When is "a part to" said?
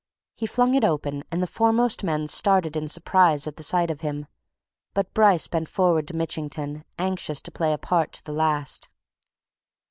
7.71-8.23